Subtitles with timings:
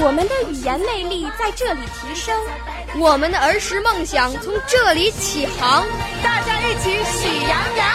[0.00, 2.34] 我们的语言魅力在这里提升，
[3.00, 5.86] 我们的儿时梦想从这里起航。
[6.22, 7.88] 大家一起喜羊羊。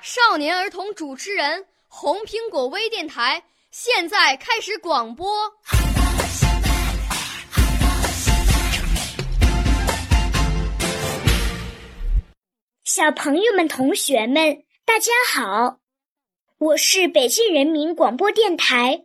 [0.00, 5.52] 少年儿童主持人，红苹果微电台现在开始广播。
[12.84, 15.78] 小朋友们、同学们，大家好，
[16.58, 19.04] 我是北京人民广播电台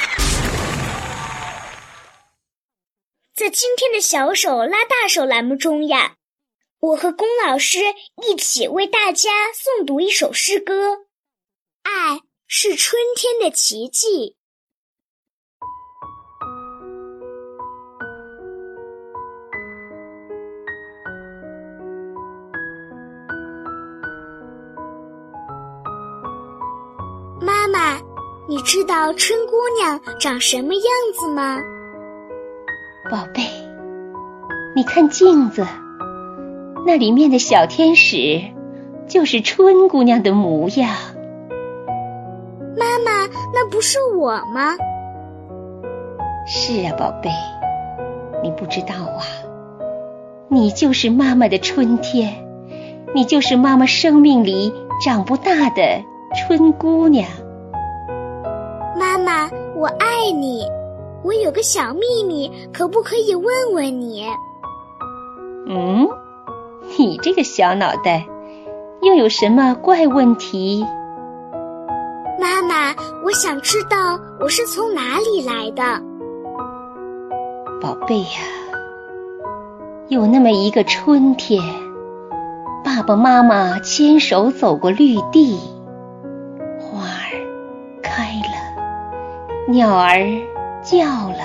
[3.41, 6.13] 在今天的小手拉大手栏目中呀，
[6.79, 7.79] 我和龚老师
[8.23, 11.07] 一起为大家诵读一首诗歌。
[11.81, 14.35] 爱是春天的奇迹。
[27.41, 27.99] 妈妈，
[28.47, 30.83] 你知道春姑娘长什么样
[31.19, 31.59] 子吗？
[33.11, 33.43] 宝贝，
[34.73, 35.67] 你看镜子，
[36.87, 38.41] 那里面的小天使，
[39.05, 40.95] 就是春姑娘的模样。
[42.77, 44.77] 妈妈，那不是我吗？
[46.47, 47.29] 是啊，宝贝，
[48.41, 49.25] 你不知道啊，
[50.47, 52.33] 你就是妈妈的春天，
[53.13, 54.73] 你就是妈妈生命里
[55.03, 56.01] 长不大的
[56.33, 57.27] 春姑娘。
[58.97, 60.63] 妈妈，我爱你，
[61.23, 64.25] 我有个小秘密，可不可以问问你？
[65.67, 66.07] 嗯，
[66.97, 68.25] 你这个小脑袋，
[69.01, 70.85] 又有什么怪问题？
[72.39, 76.01] 妈妈，我想知道我是从哪里来的。
[77.79, 78.39] 宝贝呀，
[80.07, 81.61] 有那么一个春天，
[82.83, 85.59] 爸爸妈妈牵手走过绿地，
[86.79, 87.37] 花儿
[88.01, 90.17] 开了，鸟儿
[90.83, 91.43] 叫了，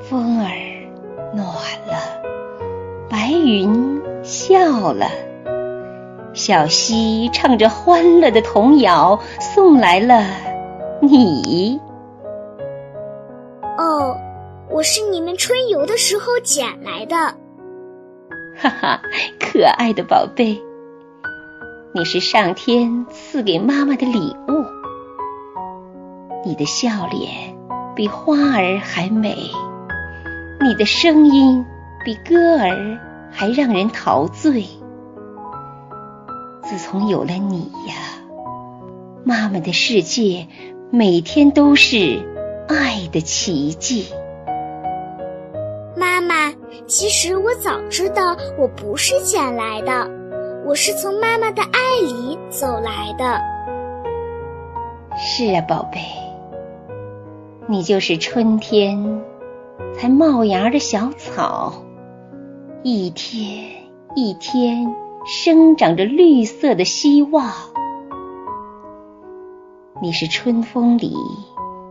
[0.00, 0.48] 风儿
[1.34, 1.46] 暖
[1.86, 2.22] 了，
[3.08, 5.06] 白云笑了。
[6.32, 10.24] 小溪唱着欢乐的童谣，送来了
[11.00, 11.78] 你。
[13.76, 14.16] 哦，
[14.70, 17.16] 我是你们春游的时候捡来的。
[18.56, 19.00] 哈哈，
[19.38, 20.60] 可爱的宝贝，
[21.92, 24.64] 你是上天赐给妈妈的礼物。
[26.44, 27.53] 你的笑脸
[27.96, 29.36] 比花儿还美，
[30.60, 31.64] 你的声音
[32.04, 32.98] 比歌儿
[33.30, 34.66] 还让人陶醉。
[36.62, 37.94] 自从有了你呀，
[39.22, 40.48] 妈妈的世界
[40.90, 42.20] 每天都是
[42.66, 44.08] 爱的奇迹。
[45.96, 46.52] 妈妈，
[46.88, 50.10] 其实我早知道我不是捡来的，
[50.66, 53.40] 我是从妈妈的爱里走来的。
[55.16, 56.00] 是啊，宝贝，
[57.68, 59.22] 你就是春天
[59.96, 61.84] 才冒芽的小草，
[62.82, 63.64] 一天
[64.14, 64.94] 一天。
[65.26, 67.50] 生长着绿色的希望，
[70.02, 71.16] 你是春风里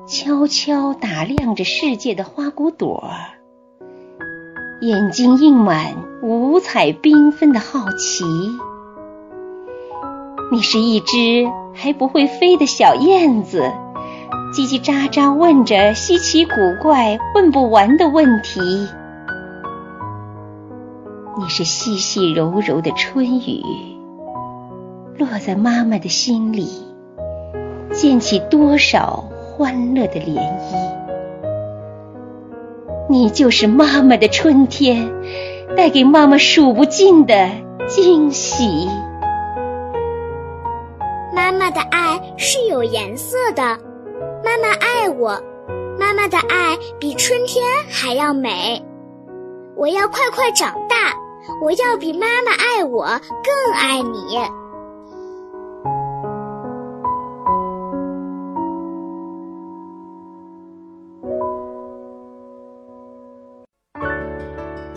[0.05, 3.41] 悄悄打量着世界的花骨朵儿，
[4.81, 8.23] 眼睛映满五彩缤纷的好奇。
[10.51, 13.73] 你是一只还不会飞的小燕子，
[14.53, 18.87] 叽叽喳喳问着稀奇古怪、问不完的问题。
[21.39, 23.63] 你是细细柔柔的春雨，
[25.17, 26.67] 落在妈妈的心里，
[27.93, 29.23] 溅起多少
[29.57, 30.77] 欢乐的涟漪。
[33.09, 35.11] 你就是妈妈的春天，
[35.75, 37.49] 带给妈妈数不尽的
[37.87, 38.87] 惊喜。
[41.35, 43.79] 妈妈的爱是有颜色的，
[44.43, 45.41] 妈妈爱我，
[45.97, 48.83] 妈妈的爱比春天还要美。
[49.77, 51.13] 我要快快长大，
[51.61, 53.05] 我要比妈妈爱我
[53.43, 54.37] 更爱你。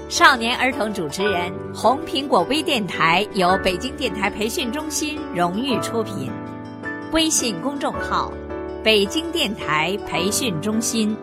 [0.08, 6.32] 少年儿童主持人，红苹果微电台由北京电台培训中心荣誉出品，
[7.12, 8.32] 微信公众号：
[8.86, 11.16] 北京电台培训中心。